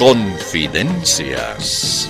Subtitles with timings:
[0.00, 2.08] Confidencias.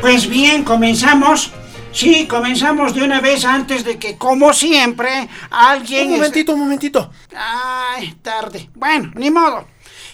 [0.00, 1.52] Pues bien, comenzamos.
[1.98, 6.06] Sí, comenzamos de una vez antes de que, como siempre, alguien...
[6.06, 7.10] Un momentito, un momentito.
[7.34, 8.70] Ay, tarde.
[8.76, 9.66] Bueno, ni modo.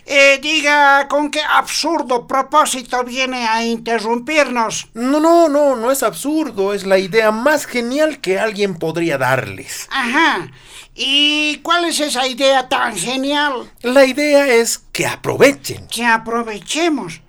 [0.06, 4.88] Eh, diga con qué absurdo propósito viene a interrumpirnos.
[4.94, 9.86] No, no, no, no es absurdo, es la idea más genial que alguien podría darles.
[9.90, 10.48] Ajá.
[10.94, 13.70] ¿Y cuál es esa idea tan genial?
[13.82, 15.86] La idea es que aprovechen.
[15.88, 17.20] Que aprovechemos.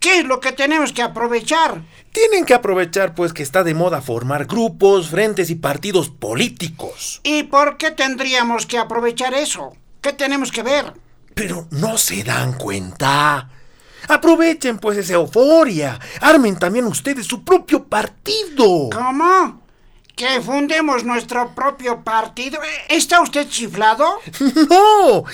[0.00, 1.82] ¿Qué es lo que tenemos que aprovechar?
[2.12, 7.20] Tienen que aprovechar pues que está de moda formar grupos, frentes y partidos políticos.
[7.24, 9.72] ¿Y por qué tendríamos que aprovechar eso?
[10.00, 10.94] ¿Qué tenemos que ver?
[11.34, 13.50] Pero no se dan cuenta.
[14.08, 15.98] Aprovechen pues esa euforia.
[16.20, 18.90] Armen también ustedes su propio partido.
[18.92, 19.62] ¿Cómo?
[20.14, 22.58] ¿Que fundemos nuestro propio partido?
[22.88, 24.20] ¿Está usted chiflado?
[24.70, 25.24] No.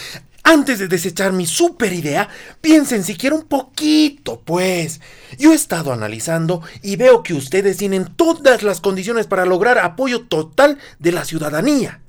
[0.44, 2.28] Antes de desechar mi super idea,
[2.60, 5.00] piensen siquiera un poquito, pues.
[5.38, 10.22] Yo he estado analizando y veo que ustedes tienen todas las condiciones para lograr apoyo
[10.22, 12.00] total de la ciudadanía.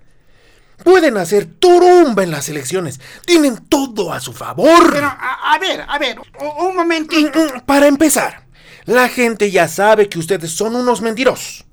[0.83, 2.99] Pueden hacer turumba en las elecciones.
[3.25, 4.91] Tienen todo a su favor.
[4.91, 6.17] Pero, a, a ver, a ver,
[6.59, 7.39] un momentito.
[7.39, 8.45] Mm, para empezar,
[8.85, 11.65] la gente ya sabe que ustedes son unos mentirosos.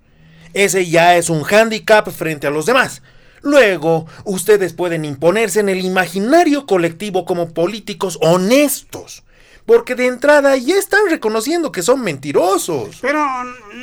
[0.52, 3.02] Ese ya es un hándicap frente a los demás.
[3.42, 9.22] Luego, ustedes pueden imponerse en el imaginario colectivo como políticos honestos.
[9.66, 12.98] Porque de entrada ya están reconociendo que son mentirosos.
[13.00, 13.24] Pero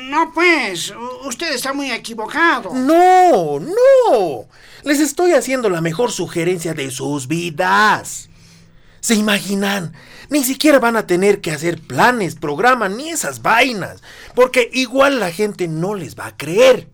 [0.10, 0.94] no pues,
[1.26, 2.74] usted está muy equivocado.
[2.74, 4.48] No, no.
[4.84, 8.30] Les estoy haciendo la mejor sugerencia de sus vidas.
[9.00, 9.94] ¿Se imaginan?
[10.30, 14.02] Ni siquiera van a tener que hacer planes, programas, ni esas vainas.
[14.36, 16.90] Porque igual la gente no les va a creer.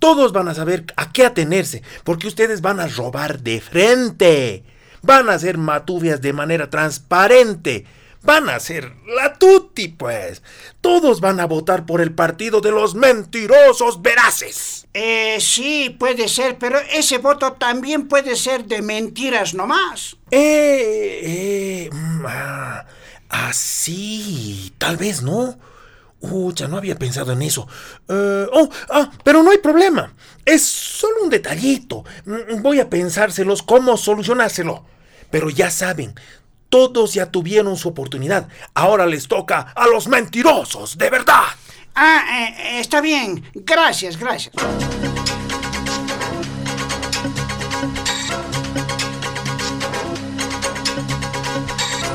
[0.00, 4.64] Todos van a saber a qué atenerse, porque ustedes van a robar de frente.
[5.02, 7.84] Van a hacer matuvias de manera transparente.
[8.22, 10.42] Van a hacer la tutti, pues.
[10.80, 14.86] Todos van a votar por el partido de los mentirosos veraces.
[14.94, 20.16] Eh, sí, puede ser, pero ese voto también puede ser de mentiras nomás.
[20.30, 22.86] Eh, eh, mm, ah,
[23.28, 25.58] así, tal vez, ¿no?
[26.54, 27.66] Ya no había pensado en eso.
[28.08, 30.12] Eh, oh, ah, pero no hay problema.
[30.44, 32.04] Es solo un detallito.
[32.24, 34.84] Mm, voy a pensárselos cómo solucionárselo.
[35.30, 36.14] Pero ya saben,
[36.68, 38.48] todos ya tuvieron su oportunidad.
[38.74, 41.44] Ahora les toca a los mentirosos, de verdad.
[41.94, 42.24] Ah,
[42.58, 43.44] eh, está bien.
[43.54, 44.54] Gracias, gracias.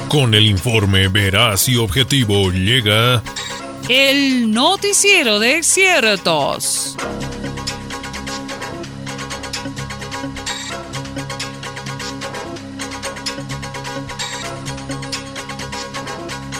[0.10, 3.22] Con el informe veraz y objetivo llega
[3.88, 6.97] el noticiero de ciertos.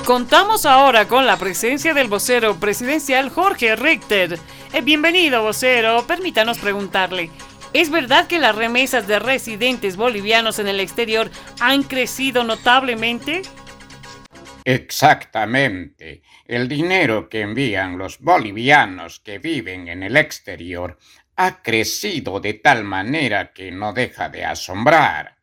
[0.06, 4.40] Contamos ahora con la presencia del vocero presidencial Jorge Richter.
[4.72, 6.06] Eh, bienvenido, vocero.
[6.06, 7.31] Permítanos preguntarle.
[7.74, 13.41] ¿Es verdad que las remesas de residentes bolivianos en el exterior han crecido notablemente?
[14.66, 16.24] Exactamente.
[16.46, 20.98] El dinero que envían los bolivianos que viven en el exterior
[21.36, 25.38] ha crecido de tal manera que no deja de asombrar.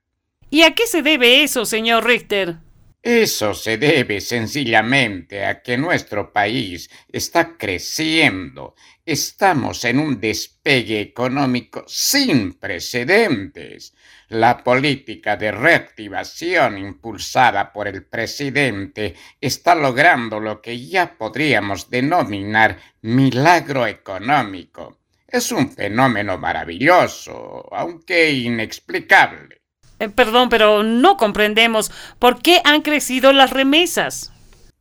[0.51, 2.57] ¿Y a qué se debe eso, señor Richter?
[3.03, 8.75] Eso se debe sencillamente a que nuestro país está creciendo.
[9.05, 13.95] Estamos en un despegue económico sin precedentes.
[14.33, 22.79] La política de reactivación impulsada por el presidente está logrando lo que ya podríamos denominar
[23.03, 25.01] milagro económico.
[25.29, 29.61] Es un fenómeno maravilloso, aunque inexplicable.
[29.99, 34.32] Eh, perdón, pero no comprendemos por qué han crecido las remesas.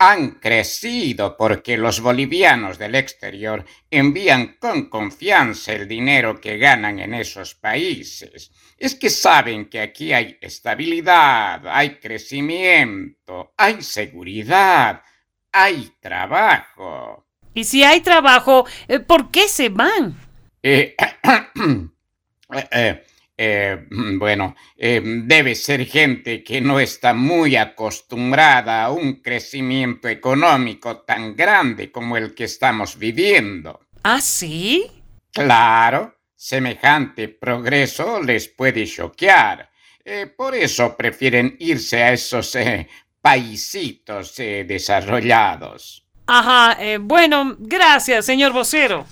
[0.04, 7.14] Han crecido porque los bolivianos del exterior envían con confianza el dinero que ganan en
[7.14, 8.52] esos países.
[8.80, 15.04] Es que saben que aquí hay estabilidad, hay crecimiento, hay seguridad,
[15.52, 17.28] hay trabajo.
[17.54, 20.18] Y si hay trabajo, eh, ¿por qué se van?
[20.64, 20.96] Eh,
[22.72, 23.04] eh,
[23.44, 30.98] eh, bueno, eh, debe ser gente que no está muy acostumbrada a un crecimiento económico
[30.98, 33.80] tan grande como el que estamos viviendo.
[34.04, 34.92] ¿Ah, sí?
[35.32, 39.72] Claro, semejante progreso les puede choquear.
[40.06, 42.88] Eh, por eso prefieren irse a esos eh,
[43.20, 46.06] paisitos desarrollados.
[46.28, 49.08] Ajá, bueno, gracias, señor vocero.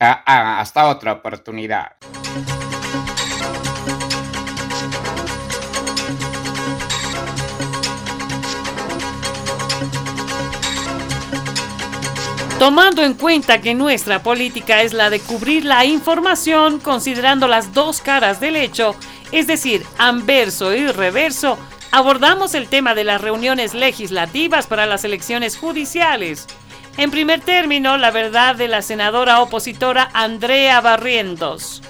[0.00, 1.96] Ah, ah, hasta otra oportunidad.
[12.64, 18.00] Tomando en cuenta que nuestra política es la de cubrir la información considerando las dos
[18.00, 18.96] caras del hecho,
[19.32, 21.58] es decir, anverso y reverso,
[21.90, 26.46] abordamos el tema de las reuniones legislativas para las elecciones judiciales.
[26.96, 31.82] En primer término, la verdad de la senadora opositora Andrea Barrientos.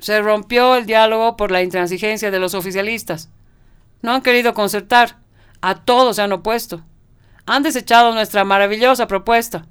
[0.00, 3.30] Se rompió el diálogo por la intransigencia de los oficialistas.
[4.00, 5.18] No han querido concertar.
[5.60, 6.82] A todos se han opuesto
[7.46, 9.66] han desechado nuestra maravillosa propuesta.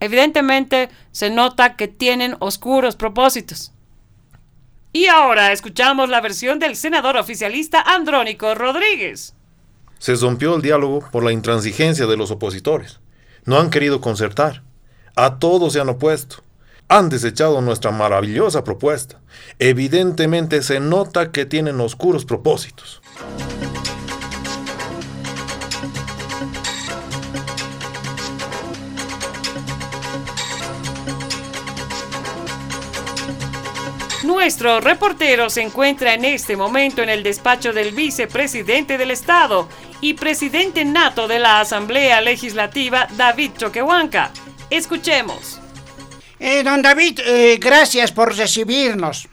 [0.00, 3.72] Evidentemente se nota que tienen oscuros propósitos.
[4.92, 9.34] Y ahora escuchamos la versión del senador oficialista Andrónico Rodríguez.
[9.98, 13.00] Se rompió el diálogo por la intransigencia de los opositores.
[13.44, 14.62] No han querido concertar.
[15.14, 16.36] A todos se han opuesto.
[16.88, 19.20] Han desechado nuestra maravillosa propuesta.
[19.58, 23.00] Evidentemente se nota que tienen oscuros propósitos.
[34.40, 39.68] Nuestro reportero se encuentra en este momento en el despacho del vicepresidente del Estado
[40.00, 44.30] y presidente nato de la Asamblea Legislativa, David Choquehuanca.
[44.70, 45.60] Escuchemos.
[46.38, 49.28] Eh, don David, eh, gracias por recibirnos.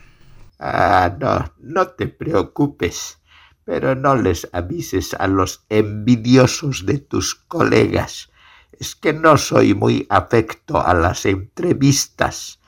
[0.59, 3.17] Ah, no, no te preocupes,
[3.63, 8.29] pero no les avises a los envidiosos de tus colegas.
[8.77, 12.59] Es que no soy muy afecto a las entrevistas.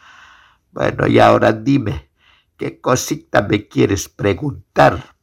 [0.72, 2.09] Bueno, y ahora dime,
[2.60, 5.16] ¿Qué cosita me quieres preguntar?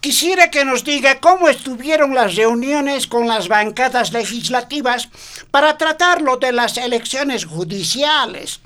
[0.00, 5.08] Quisiera que nos diga cómo estuvieron las reuniones con las bancadas legislativas
[5.50, 8.60] para tratarlo de las elecciones judiciales.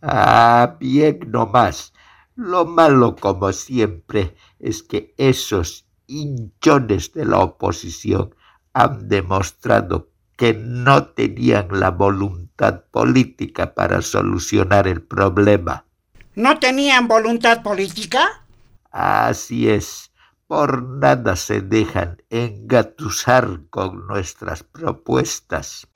[0.00, 1.92] Ah, bien nomás.
[2.36, 8.34] Lo malo, como siempre, es que esos hinchones de la oposición
[8.72, 10.08] han demostrado
[10.38, 15.84] que no tenían la voluntad política para solucionar el problema.
[16.34, 18.44] ¿No tenían voluntad política?
[18.90, 20.12] Así es.
[20.46, 25.86] Por nada se dejan engatusar con nuestras propuestas.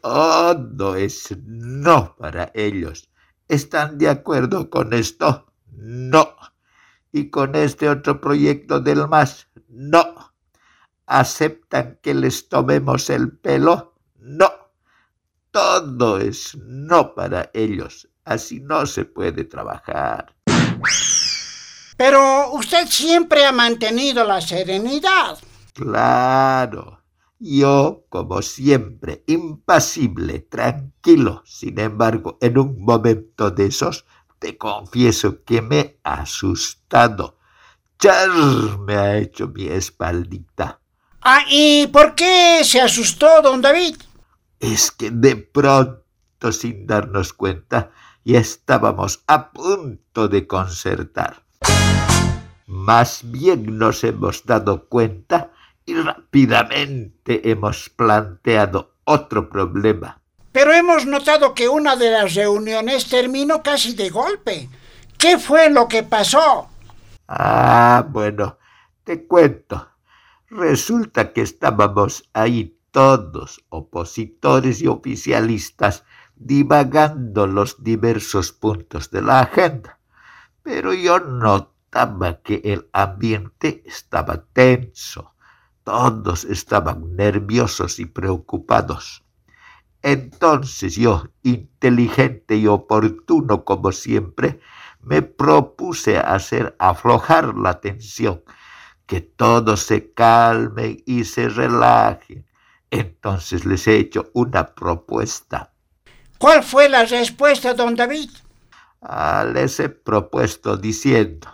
[0.00, 3.10] Todo es no para ellos.
[3.48, 5.52] ¿Están de acuerdo con esto?
[5.72, 6.36] No.
[7.12, 9.48] ¿Y con este otro proyecto del MAS?
[9.68, 10.32] No.
[11.06, 13.94] ¿Aceptan que les tomemos el pelo?
[14.18, 14.50] No.
[15.50, 18.09] Todo es no para ellos.
[18.24, 20.34] Así no se puede trabajar.
[21.96, 25.38] Pero usted siempre ha mantenido la serenidad.
[25.74, 27.02] Claro.
[27.38, 31.42] Yo, como siempre, impasible, tranquilo.
[31.46, 34.04] Sin embargo, en un momento de esos,
[34.38, 37.38] te confieso que me he asustado.
[37.98, 38.30] Char
[38.78, 40.80] me ha hecho mi espaldita.
[41.22, 43.96] Ah, ¿y por qué se asustó, don David?
[44.58, 47.90] Es que de pronto, sin darnos cuenta,
[48.30, 51.42] y estábamos a punto de concertar.
[52.64, 55.50] Más bien nos hemos dado cuenta
[55.84, 60.20] y rápidamente hemos planteado otro problema.
[60.52, 64.68] Pero hemos notado que una de las reuniones terminó casi de golpe.
[65.18, 66.68] ¿Qué fue lo que pasó?
[67.26, 68.58] Ah, bueno,
[69.02, 69.88] te cuento.
[70.50, 76.04] Resulta que estábamos ahí todos, opositores y oficialistas,
[76.40, 79.98] divagando los diversos puntos de la agenda,
[80.62, 85.34] pero yo notaba que el ambiente estaba tenso,
[85.84, 89.22] todos estaban nerviosos y preocupados.
[90.00, 94.60] Entonces yo, inteligente y oportuno como siempre,
[95.02, 98.42] me propuse hacer aflojar la tensión,
[99.04, 102.46] que todos se calmen y se relajen.
[102.90, 105.74] Entonces les he hecho una propuesta.
[106.40, 108.30] ¿Cuál fue la respuesta, don David?
[109.02, 111.48] Ah, les he propuesto diciendo,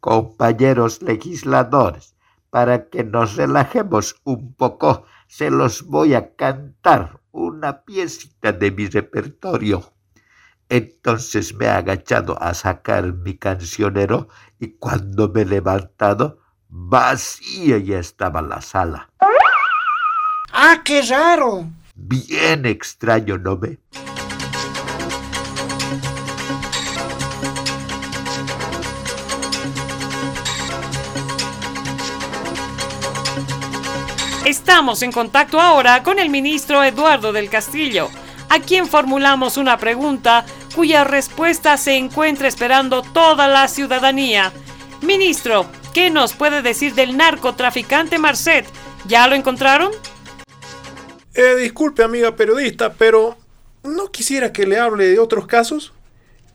[0.00, 2.14] compañeros legisladores,
[2.48, 8.86] para que nos relajemos un poco, se los voy a cantar una piecita de mi
[8.86, 9.92] repertorio.
[10.70, 16.38] Entonces me he agachado a sacar mi cancionero y cuando me he levantado,
[16.70, 19.10] vacía ya estaba la sala.
[20.50, 21.66] ¡Ah, qué raro!
[21.94, 23.78] Bien extraño nombre.
[34.44, 38.08] Estamos en contacto ahora con el ministro Eduardo del Castillo,
[38.48, 40.44] a quien formulamos una pregunta
[40.74, 44.52] cuya respuesta se encuentra esperando toda la ciudadanía.
[45.02, 48.66] Ministro, ¿qué nos puede decir del narcotraficante Marcet?
[49.06, 49.92] ¿Ya lo encontraron?
[51.34, 53.36] Eh, disculpe, amiga periodista, pero
[53.82, 55.92] ¿no quisiera que le hable de otros casos?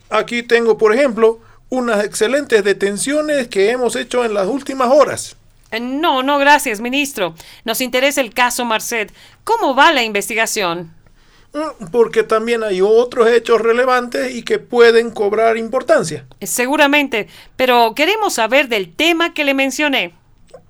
[0.10, 5.36] Aquí tengo, por ejemplo, unas excelentes detenciones que hemos hecho en las últimas horas.
[5.72, 7.36] Eh, no, no, gracias, ministro.
[7.66, 9.12] Nos interesa el caso Marcet.
[9.44, 10.94] ¿Cómo va la investigación?
[11.54, 16.26] Mm, porque también hay otros hechos relevantes y que pueden cobrar importancia.
[16.40, 20.14] Eh, seguramente, pero queremos saber del tema que le mencioné.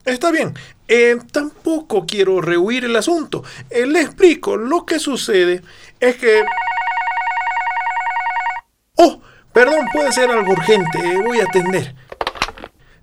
[0.08, 0.54] Está bien,
[0.88, 3.44] eh, tampoco quiero rehuir el asunto.
[3.70, 5.62] le explico, lo que sucede
[6.00, 6.46] es que...
[8.96, 9.22] Oh,
[9.52, 11.94] perdón, puede ser algo urgente, voy a atender.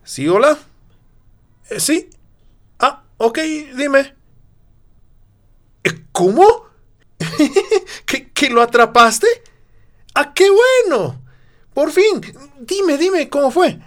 [0.02, 0.56] ¿Sí, hola?
[1.76, 2.08] ¿Sí?
[2.78, 3.38] Ah, ok,
[3.76, 4.14] dime.
[6.11, 6.64] ¿Cómo?
[8.06, 9.26] ¿Que, lo atrapaste?
[10.14, 11.23] ¡Ah, qué bueno!
[11.75, 12.23] Por fin,
[12.61, 13.78] dime, dime, ¿cómo fue?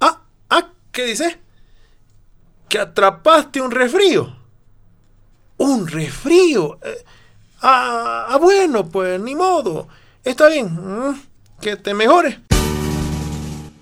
[0.00, 1.38] Ah, ah, ¿qué dice?
[2.68, 4.36] Que atrapaste un refrío.
[5.56, 6.78] ¿Un refrío?
[6.82, 7.04] Eh,
[7.62, 9.88] ah, ah, bueno, pues ni modo.
[10.22, 10.66] Está bien.
[10.66, 11.20] Mm,
[11.60, 12.40] que te mejore.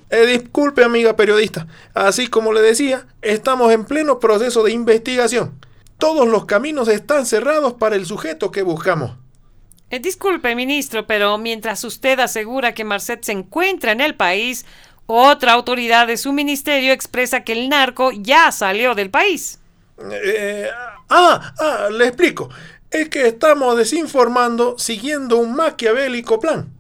[0.09, 1.67] Eh, disculpe, amiga periodista.
[1.93, 5.59] Así como le decía, estamos en pleno proceso de investigación.
[5.99, 9.13] Todos los caminos están cerrados para el sujeto que buscamos.
[9.89, 14.67] Eh, disculpe, ministro, pero mientras usted asegura que Marcet se encuentra en el país,
[15.07, 19.61] otra autoridad de su ministerio expresa que el narco ya salió del país.
[20.11, 20.69] Eh,
[21.09, 22.51] ah, ah, le explico.
[22.91, 26.73] Es que estamos desinformando siguiendo un maquiavélico plan.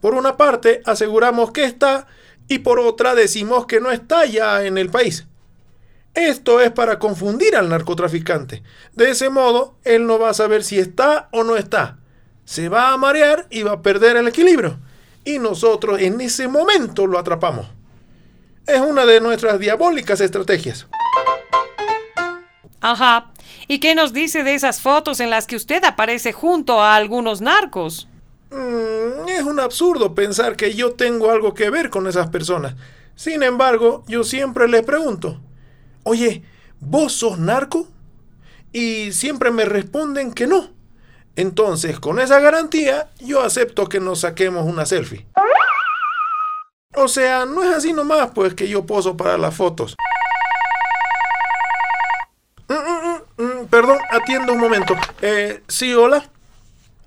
[0.00, 2.06] Por una parte, aseguramos que está
[2.48, 5.26] y por otra decimos que no está ya en el país.
[6.14, 8.62] Esto es para confundir al narcotraficante.
[8.92, 11.98] De ese modo, él no va a saber si está o no está.
[12.44, 14.78] Se va a marear y va a perder el equilibrio.
[15.24, 17.66] Y nosotros en ese momento lo atrapamos.
[18.66, 20.86] Es una de nuestras diabólicas estrategias.
[22.80, 23.30] Ajá.
[23.66, 27.40] ¿Y qué nos dice de esas fotos en las que usted aparece junto a algunos
[27.40, 28.08] narcos?
[28.50, 32.74] Mm, es un absurdo pensar que yo tengo algo que ver con esas personas.
[33.16, 35.40] Sin embargo, yo siempre les pregunto,
[36.02, 36.42] oye,
[36.80, 37.88] ¿vos sos narco?
[38.72, 40.70] Y siempre me responden que no.
[41.36, 45.26] Entonces, con esa garantía, yo acepto que nos saquemos una selfie.
[46.94, 49.96] O sea, no es así nomás, pues que yo poso para las fotos.
[52.68, 54.94] Mm, mm, perdón, atiendo un momento.
[55.20, 56.30] Eh, sí, hola.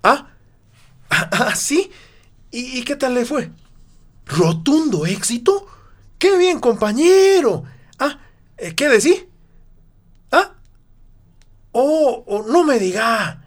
[0.04, 0.28] Ah,
[1.10, 1.90] ah, sí.
[2.52, 3.50] ¿Y, ¿Y qué tal le fue?
[4.26, 5.68] ¿Rotundo éxito?
[6.20, 7.64] ¡Qué bien, compañero!
[7.98, 8.20] Ah,
[8.58, 9.26] eh, ¿Qué decís?
[10.32, 10.52] ¿Ah?
[11.72, 13.42] Oh, oh, no me diga.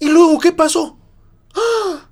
[0.00, 0.98] ¿Y luego qué pasó?
[1.54, 2.08] ¡Ah!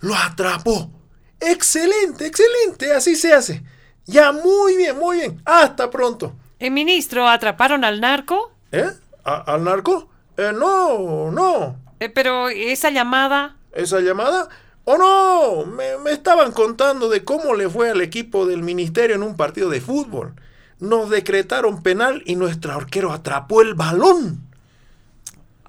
[0.00, 0.90] Lo atrapó.
[1.38, 3.62] Excelente, excelente, así se hace.
[4.06, 5.40] Ya, muy bien, muy bien.
[5.44, 6.34] Hasta pronto.
[6.58, 8.52] ¿El ministro atraparon al narco?
[8.72, 8.90] ¿Eh?
[9.22, 10.08] ¿Al narco?
[10.36, 11.76] Eh, no, no.
[12.00, 13.56] Eh, pero esa llamada...
[13.72, 14.48] ¿Esa llamada?
[14.84, 15.70] ¡Oh no!
[15.70, 19.70] Me, me estaban contando de cómo le fue al equipo del ministerio en un partido
[19.70, 20.34] de fútbol
[20.82, 24.48] nos decretaron penal y nuestro arquero atrapó el balón.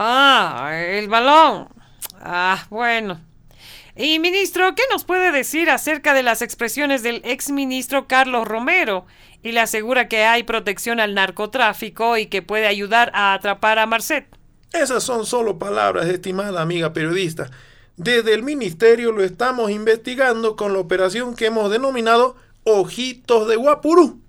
[0.05, 1.69] Ah, el balón.
[2.19, 3.22] Ah, bueno.
[3.95, 9.05] Y ministro, ¿qué nos puede decir acerca de las expresiones del exministro Carlos Romero?
[9.43, 13.86] Y le asegura que hay protección al narcotráfico y que puede ayudar a atrapar a
[13.86, 14.27] Marcet.
[14.74, 17.50] Esas son solo palabras, estimada amiga periodista.
[17.95, 24.19] Desde el ministerio lo estamos investigando con la operación que hemos denominado Ojitos de Guapurú.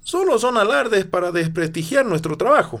[0.00, 2.80] Solo son alardes para desprestigiar nuestro trabajo.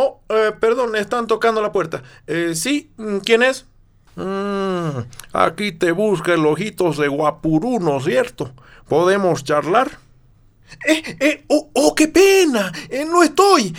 [0.00, 2.04] Oh, eh, perdón, están tocando la puerta.
[2.28, 3.66] Eh, sí, mm, ¿quién es?
[4.14, 4.90] Mm,
[5.32, 8.52] aquí te busca el ojitos de Guapurú, ¿no es cierto?
[8.86, 9.98] ¿Podemos charlar?
[10.86, 13.74] Eh, eh, oh, oh, qué pena, eh, no estoy.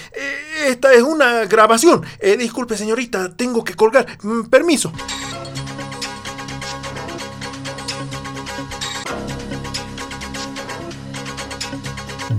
[0.68, 2.04] esta es una grabación.
[2.38, 4.06] disculpe, señorita, tengo que colgar.
[4.22, 4.92] Mm, permiso.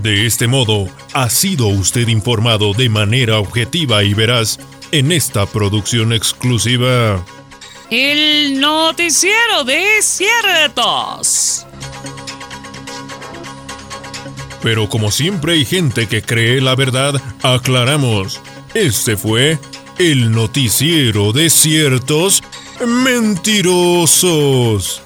[0.03, 4.59] De este modo, ha sido usted informado de manera objetiva y veraz
[4.91, 7.23] en esta producción exclusiva.
[7.89, 11.65] El noticiero de ciertos.
[14.61, 18.39] Pero como siempre hay gente que cree la verdad, aclaramos.
[18.73, 19.59] Este fue
[19.97, 22.41] el noticiero de ciertos
[22.85, 25.01] mentirosos.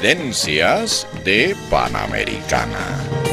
[0.00, 3.29] Confidencias de Panamericana.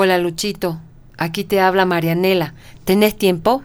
[0.00, 0.78] Hola Luchito,
[1.16, 2.54] aquí te habla Marianela.
[2.84, 3.64] ¿Tenés tiempo?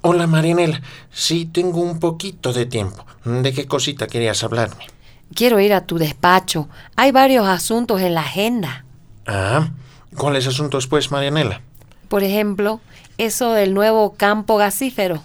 [0.00, 0.82] Hola Marianela,
[1.12, 3.06] sí tengo un poquito de tiempo.
[3.24, 4.88] ¿De qué cosita querías hablarme?
[5.32, 6.68] Quiero ir a tu despacho.
[6.96, 8.84] Hay varios asuntos en la agenda.
[9.24, 9.70] Ah,
[10.16, 11.60] ¿cuáles asuntos pues, Marianela?
[12.08, 12.80] Por ejemplo,
[13.16, 15.22] eso del nuevo campo gasífero.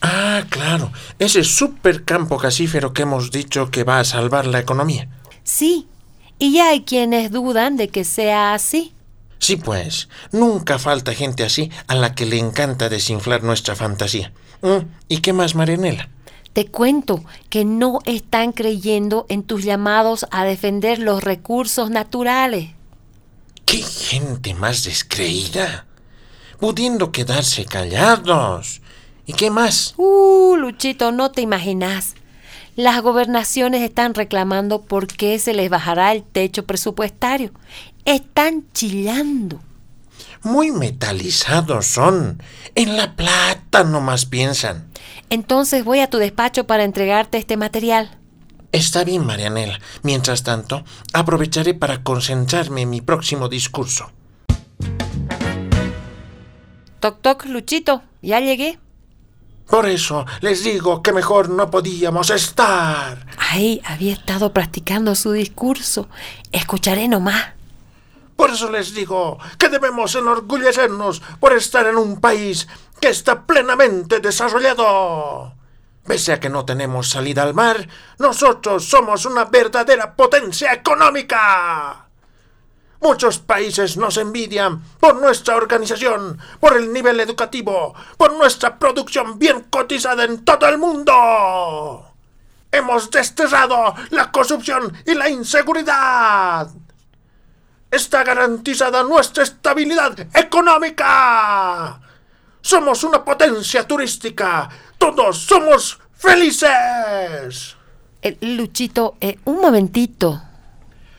[0.00, 5.08] Ah, claro, ese super campo gasífero que hemos dicho que va a salvar la economía.
[5.42, 5.88] Sí,
[6.38, 8.93] y ya hay quienes dudan de que sea así.
[9.44, 14.32] Sí, pues, nunca falta gente así a la que le encanta desinflar nuestra fantasía.
[14.62, 16.08] Mm, ¿Y qué más, Marianela?
[16.54, 22.70] Te cuento que no están creyendo en tus llamados a defender los recursos naturales.
[23.66, 25.84] ¡Qué gente más descreída!
[26.58, 28.80] Pudiendo quedarse callados.
[29.26, 29.92] ¿Y qué más?
[29.98, 32.14] Uh, Luchito, no te imaginas.
[32.76, 37.52] Las gobernaciones están reclamando por qué se les bajará el techo presupuestario.
[38.04, 39.60] Están chillando.
[40.42, 42.42] Muy metalizados son.
[42.74, 44.90] En la plata nomás piensan.
[45.30, 48.18] Entonces voy a tu despacho para entregarte este material.
[48.72, 49.80] Está bien, Marianela.
[50.02, 54.10] Mientras tanto, aprovecharé para concentrarme en mi próximo discurso.
[57.00, 58.78] Toc toc, Luchito, ya llegué.
[59.68, 63.26] Por eso les digo que mejor no podíamos estar.
[63.38, 66.08] Ay, había estado practicando su discurso.
[66.52, 67.53] Escucharé nomás.
[68.36, 72.66] Por eso les digo que debemos enorgullecernos por estar en un país
[73.00, 75.54] que está plenamente desarrollado.
[76.06, 82.08] Pese a que no tenemos salida al mar, nosotros somos una verdadera potencia económica.
[83.00, 89.66] Muchos países nos envidian por nuestra organización, por el nivel educativo, por nuestra producción bien
[89.70, 92.14] cotizada en todo el mundo.
[92.72, 96.68] Hemos desterrado la corrupción y la inseguridad.
[97.94, 102.00] Está garantizada nuestra estabilidad económica.
[102.60, 104.68] Somos una potencia turística.
[104.98, 107.76] Todos somos felices.
[108.20, 110.42] Eh, Luchito, eh, un momentito.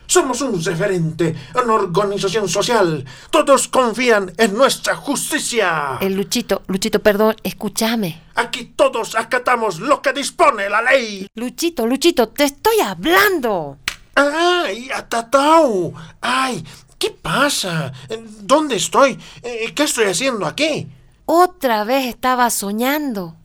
[0.06, 3.02] Somos un referente, una organización social.
[3.30, 5.96] Todos confían en nuestra justicia.
[6.02, 8.20] El Luchito, Luchito, perdón, escúchame.
[8.34, 11.26] Aquí todos acatamos lo que dispone la ley.
[11.36, 13.78] Luchito, Luchito, te estoy hablando.
[14.16, 15.92] ¡Ay, atatau!
[16.22, 16.64] ¡Ay!
[16.98, 17.92] ¿Qué pasa?
[18.40, 19.18] ¿Dónde estoy?
[19.42, 20.88] Eh, ¿Qué estoy haciendo aquí?
[21.26, 23.36] Otra vez estaba soñando.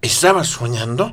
[0.00, 1.12] ¿Estaba soñando?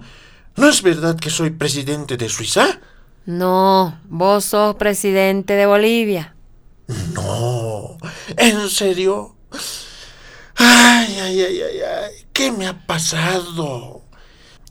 [0.56, 2.80] ¿No es verdad que soy presidente de Suiza?
[3.26, 6.36] No, vos sos presidente de Bolivia.
[7.14, 7.98] No,
[8.38, 9.36] ¿en serio?
[10.56, 14.04] Ay, ay, ay, ay, ay, ¿qué me ha pasado?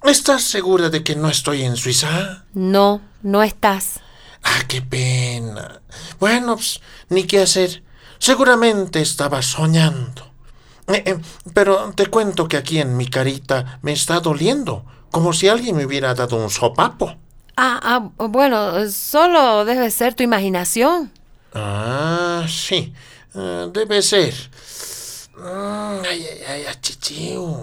[0.05, 2.45] ¿Estás segura de que no estoy en Suiza?
[2.53, 4.01] No, no estás.
[4.43, 5.81] Ah, qué pena.
[6.19, 7.83] Bueno, pues, ni qué hacer.
[8.19, 10.29] Seguramente estaba soñando.
[10.89, 11.19] Eh, eh,
[11.53, 15.85] pero te cuento que aquí en mi carita me está doliendo, como si alguien me
[15.85, 17.15] hubiera dado un sopapo.
[17.57, 21.13] Ah, ah, bueno, solo debe ser tu imaginación.
[21.53, 22.93] Ah, sí,
[23.35, 24.35] uh, debe ser.
[25.37, 27.57] Mm, ay, ay, ay, achichiu.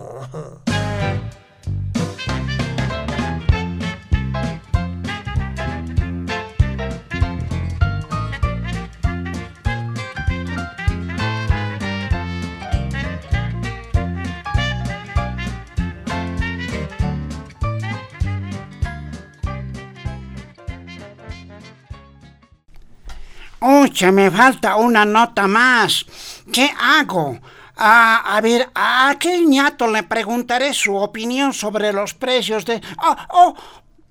[24.03, 26.05] Me falta una nota más.
[26.51, 27.39] ¿Qué hago?
[27.77, 32.81] A ver, a aquel ñato le preguntaré su opinión sobre los precios de...
[33.03, 33.55] ¡Oh, oh!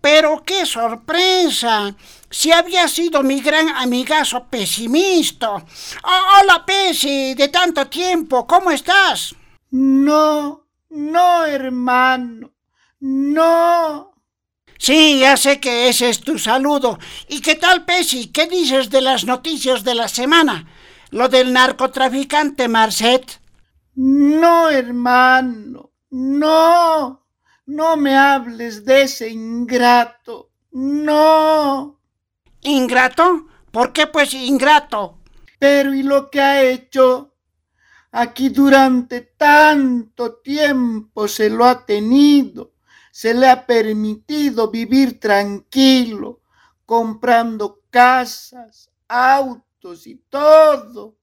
[0.01, 1.95] Pero qué sorpresa.
[2.29, 5.55] Si había sido mi gran amigazo pesimista.
[5.55, 9.35] Oh, hola, Pesi, de tanto tiempo, ¿cómo estás?
[9.71, 12.51] No, no, hermano,
[13.01, 14.14] no.
[14.79, 16.99] Sí, ya sé que ese es tu saludo.
[17.29, 18.29] ¿Y qué tal, Pesi?
[18.29, 20.67] ¿Qué dices de las noticias de la semana?
[21.11, 23.41] Lo del narcotraficante Marcet.
[23.95, 27.25] No, hermano, no.
[27.67, 30.51] No me hables de ese ingrato.
[30.73, 32.01] No.
[32.63, 33.47] ¿Ingrato?
[33.71, 35.19] ¿Por qué pues ingrato?
[35.59, 37.35] Pero ¿y lo que ha hecho?
[38.13, 42.74] Aquí durante tanto tiempo se lo ha tenido,
[43.15, 46.41] se le ha permitido vivir tranquilo,
[46.85, 51.17] comprando casas, autos y todo.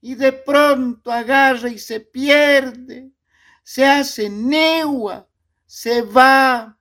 [0.00, 3.10] Y de pronto agarra y se pierde,
[3.62, 5.28] se hace neua,
[5.66, 6.78] se va.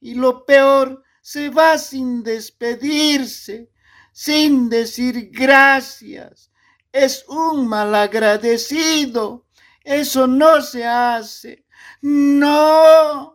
[0.00, 3.68] Y lo peor, se va sin despedirse,
[4.12, 6.52] sin decir gracias.
[6.92, 9.44] Es un malagradecido.
[9.82, 11.64] Eso no se hace.
[12.02, 13.34] No.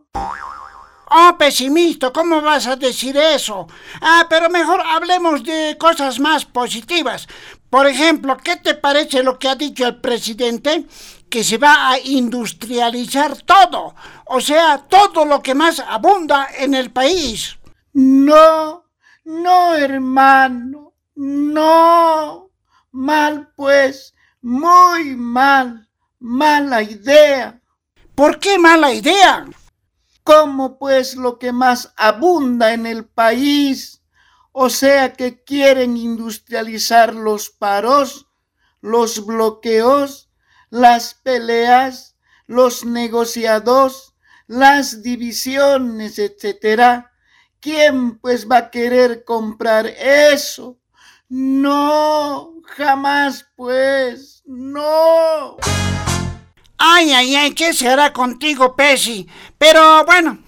[1.16, 3.68] Oh, pesimista, ¿cómo vas a decir eso?
[4.02, 7.28] Ah, pero mejor hablemos de cosas más positivas.
[7.70, 10.88] Por ejemplo, ¿qué te parece lo que ha dicho el presidente?
[11.30, 13.96] Que se va a industrializar todo,
[14.26, 17.60] o sea, todo lo que más abunda en el país.
[17.94, 18.86] No,
[19.26, 22.50] no, hermano, no.
[22.92, 27.60] Mal, pues, muy mal, mala idea.
[28.16, 29.46] ¿Por qué mala idea?
[30.24, 34.04] ¿Cómo pues lo que más abunda en el país?
[34.52, 38.28] O sea que quieren industrializar los paros,
[38.82, 40.30] los bloqueos,
[40.70, 47.12] las peleas, los negociados, las divisiones, etcétera.
[47.60, 50.78] ¿Quién pues va a querer comprar eso?
[51.30, 55.58] No, jamás pues, no.
[56.86, 59.26] Ay, ay, ay, ¿qué se hará contigo, Pesi?
[59.58, 60.40] Pero bueno,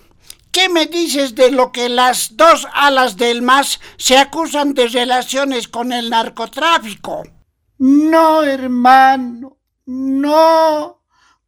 [0.51, 5.69] ¿qué me dices de lo que las dos alas del MAS se acusan de relaciones
[5.69, 7.23] con el narcotráfico?
[7.77, 11.01] No, hermano, no.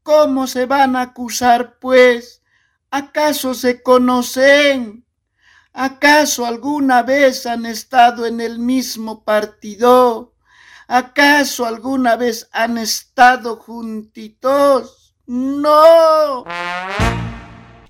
[0.04, 2.42] ¿Cómo se van a acusar, pues?
[2.90, 5.06] ¿Acaso se conocen?
[5.74, 10.34] ¿Acaso alguna vez han estado en el mismo partido?
[10.88, 15.14] ¿Acaso alguna vez han estado juntitos?
[15.26, 16.46] No.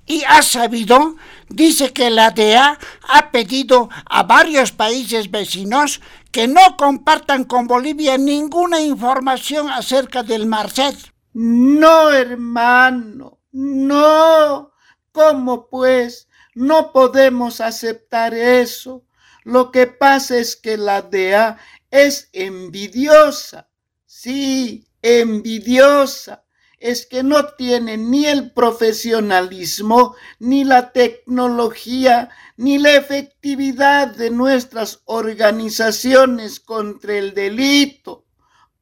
[0.07, 1.15] ¿Y ha sabido?
[1.47, 8.17] Dice que la DEA ha pedido a varios países vecinos que no compartan con Bolivia
[8.17, 10.95] ninguna información acerca del Marcet.
[11.33, 14.71] No, hermano, no.
[15.11, 16.27] ¿Cómo pues?
[16.55, 19.03] No podemos aceptar eso.
[19.43, 21.57] Lo que pasa es que la DEA
[21.97, 23.69] es envidiosa.
[24.05, 26.43] Sí, envidiosa.
[26.79, 35.01] Es que no tiene ni el profesionalismo, ni la tecnología, ni la efectividad de nuestras
[35.05, 38.25] organizaciones contra el delito.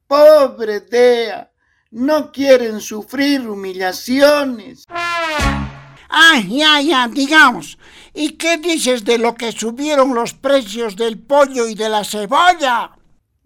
[0.06, 1.50] Pobre DEA,
[1.90, 4.84] no quieren sufrir humillaciones.
[4.88, 7.78] Ah, ya, ya, digamos.
[8.12, 12.95] ¿Y qué dices de lo que subieron los precios del pollo y de la cebolla?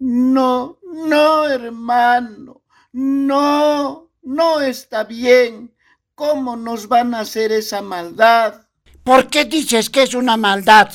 [0.03, 5.75] No, no, hermano, no, no está bien.
[6.15, 8.67] ¿Cómo nos van a hacer esa maldad?
[9.03, 10.91] ¿Por qué dices que es una maldad?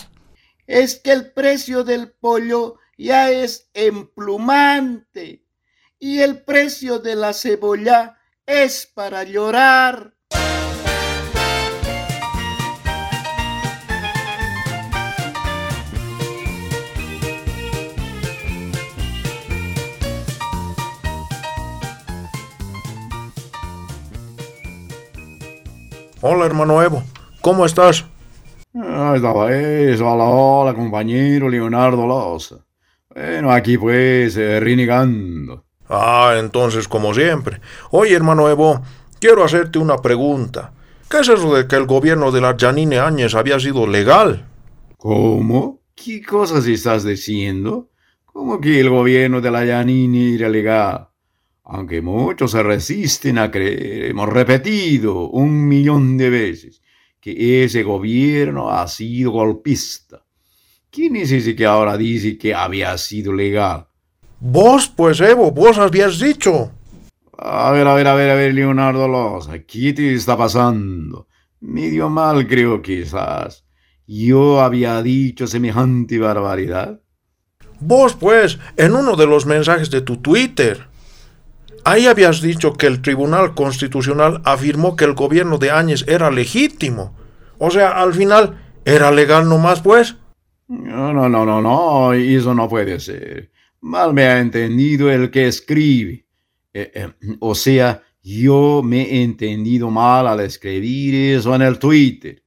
[0.67, 5.47] Es que el precio del pollo ya es emplumante
[6.01, 10.16] y el precio de la cebolla es para llorar.
[26.29, 27.05] Hola, hermano Evo.
[27.41, 28.05] ¿Cómo estás?
[28.75, 30.09] Ah, estaba eso.
[30.09, 32.57] Hola, hola, compañero Leonardo Loza.
[33.15, 35.67] Bueno, aquí pues, eh, renegando.
[35.89, 37.61] Ah, entonces, como siempre.
[37.93, 38.83] Oye, hermano Evo,
[39.21, 40.73] quiero hacerte una pregunta.
[41.09, 44.49] ¿Qué es eso de que el gobierno de la Janine Áñez había sido legal?
[44.97, 45.83] ¿Cómo?
[45.95, 47.91] ¿Qué cosas estás diciendo?
[48.25, 51.07] ¿Cómo que el gobierno de la Janine era legal?
[51.69, 56.81] Aunque muchos se resisten a creer, hemos repetido un millón de veces
[57.21, 60.23] que ese gobierno ha sido golpista.
[60.91, 63.89] ¿Quién es ese que ahora dice que había sido legal?
[64.39, 66.71] Vos, pues, Evo, vos habías dicho.
[67.37, 71.27] A ver, a ver, a ver, a ver, Leonardo Loza, ¿qué te está pasando?
[71.59, 73.65] Medio mal, creo, quizás.
[74.07, 77.01] ¿Yo había dicho semejante barbaridad?
[77.81, 80.96] Vos, pues, en uno de los mensajes de tu Twitter.
[81.87, 87.15] Ahí habías dicho que el Tribunal Constitucional afirmó que el gobierno de Áñez era legítimo.
[87.59, 90.17] O sea, al final, ¿era legal nomás, pues?
[90.67, 93.53] No, no, no, no, no, eso no puede ser.
[93.83, 96.27] Mal me ha entendido el que escribe.
[96.75, 102.43] Eh, eh, o sea, yo me he entendido mal al escribir eso en el Twitter.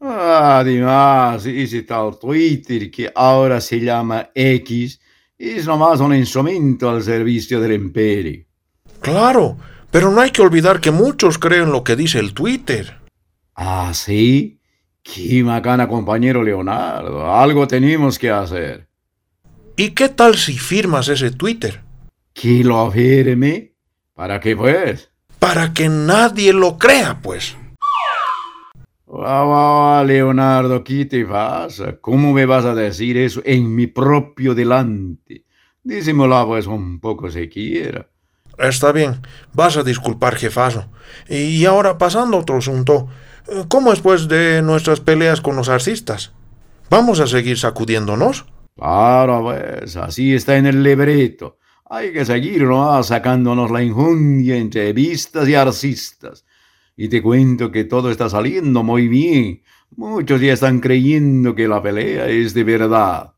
[0.00, 4.98] Además, ese tal Twitter que ahora se llama X
[5.36, 8.45] es nomás un instrumento al servicio del imperio.
[9.06, 9.56] Claro,
[9.92, 12.98] pero no hay que olvidar que muchos creen lo que dice el Twitter.
[13.54, 14.58] ¿Ah, sí?
[15.00, 17.32] Qué macana, compañero Leonardo.
[17.32, 18.88] Algo tenemos que hacer.
[19.76, 21.84] ¿Y qué tal si firmas ese Twitter?
[22.34, 23.74] ¿Que lo firme?
[24.12, 25.08] ¿Para qué pues?
[25.38, 27.56] Para que nadie lo crea, pues.
[29.08, 31.96] Ah, Leonardo, ¿qué te pasa?
[32.00, 35.44] ¿Cómo me vas a decir eso en mi propio delante?
[35.84, 38.08] Dísemelo pues un poco si quiera.
[38.58, 39.20] Está bien,
[39.52, 40.86] vas a disculpar, jefazo.
[41.28, 43.08] Y ahora pasando a otro asunto,
[43.68, 46.32] ¿cómo es pues de nuestras peleas con los arcistas?
[46.88, 48.46] ¿Vamos a seguir sacudiéndonos?
[48.76, 51.58] Claro, pues, así está en el libreto.
[51.88, 53.02] Hay que seguir ¿no?
[53.02, 56.44] sacándonos la injundia entre vistas y arcistas.
[56.96, 59.62] Y te cuento que todo está saliendo muy bien.
[59.96, 63.35] Muchos ya están creyendo que la pelea es de verdad.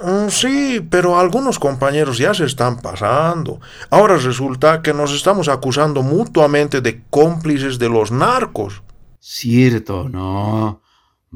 [0.00, 3.60] Mm, sí, pero algunos compañeros ya se están pasando.
[3.90, 8.82] Ahora resulta que nos estamos acusando mutuamente de cómplices de los narcos.
[9.18, 10.82] Cierto, ¿no?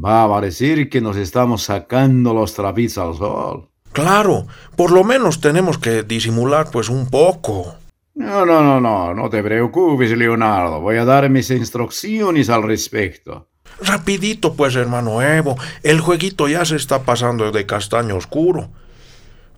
[0.03, 3.69] Va a parecer que nos estamos sacando los trapitos al sol.
[3.93, 4.47] Claro,
[4.77, 7.75] por lo menos tenemos que disimular pues un poco.
[8.15, 10.81] No, no, no, no, no te preocupes, Leonardo.
[10.81, 13.49] Voy a dar mis instrucciones al respecto.
[13.81, 15.57] Rapidito, pues, hermano Evo.
[15.83, 18.71] El jueguito ya se está pasando de castaño oscuro.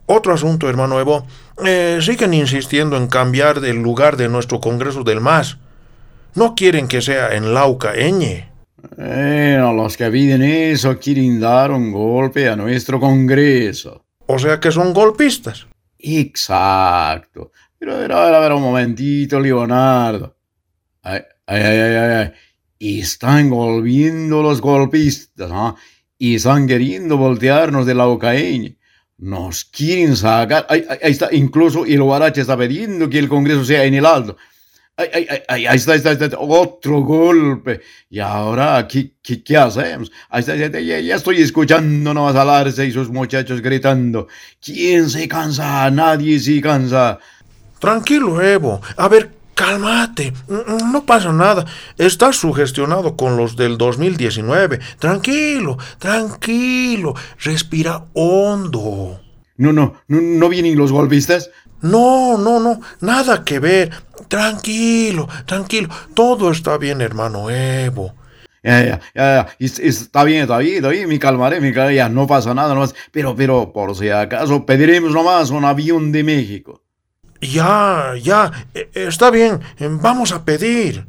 [0.07, 1.25] Otro asunto, hermano Evo.
[1.65, 5.57] Eh, siguen insistiendo en cambiar el lugar de nuestro Congreso del MAS.
[6.35, 8.49] No quieren que sea en Lauca, Eñe.
[8.97, 14.05] Bueno, los que piden eso quieren dar un golpe a nuestro Congreso.
[14.27, 15.65] O sea que son golpistas.
[15.97, 17.51] Exacto.
[17.79, 20.35] Pero a ver, a ver, a ver un momentito, Leonardo.
[21.01, 22.31] Ay, ay, ay, ay, ay.
[22.85, 25.75] Y están volviendo los golpistas, ¿no?
[26.19, 28.77] Y están queriendo voltearnos de la OCAEñ.
[29.17, 30.67] Nos quieren sacar.
[30.69, 34.37] Ahí, ahí, está, incluso el Guarache está pidiendo que el Congreso sea en el alto.
[34.97, 35.07] Ahí
[35.73, 37.81] está, ahí está, ahí está, otro golpe.
[38.07, 40.11] Y ahora, ¿qué, qué, qué hacemos?
[40.29, 44.27] Ahí está, ya, ya, estoy escuchando nomás alarse y sus muchachos gritando.
[44.63, 45.89] ¿Quién se cansa?
[45.89, 47.17] Nadie se cansa.
[47.79, 48.79] Tranquilo, Evo.
[48.95, 50.33] A ver, cálmate.
[50.91, 51.65] No pasa nada.
[51.97, 54.79] Estás sugestionado con los del 2019.
[54.99, 57.15] Tranquilo, tranquilo.
[57.39, 59.19] Respira hondo.
[59.57, 61.49] No, no, no, no vienen los golpistas.
[61.81, 63.91] No, no, no, nada que ver.
[64.27, 65.89] Tranquilo, tranquilo.
[66.13, 68.13] Todo está bien, hermano Evo.
[68.63, 72.25] Ya, ya, ya, está bien, está bien, está bien, me calmaré, me calmaré, ya no
[72.25, 72.95] pasa nada nomás.
[73.11, 76.81] Pero, pero, por si acaso, pediremos nomás un avión de México.
[77.41, 81.05] Ya, ya, e, está bien, vamos a pedir.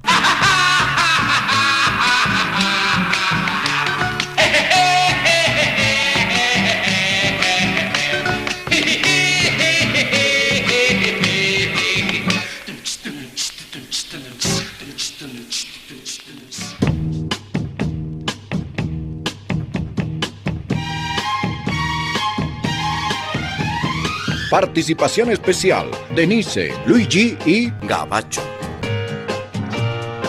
[24.57, 28.41] Participación especial, Denise, Luigi y Gabacho.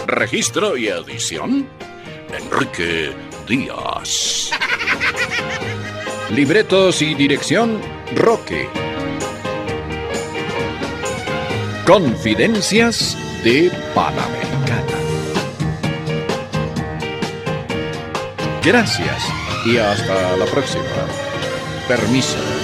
[0.05, 1.65] Registro y edición,
[2.37, 3.13] Enrique
[3.47, 4.51] Díaz.
[6.31, 7.79] Libretos y dirección,
[8.17, 8.67] Roque.
[11.85, 14.97] Confidencias de Panamericana.
[18.61, 19.23] Gracias
[19.65, 20.83] y hasta la próxima.
[21.87, 22.56] Permiso.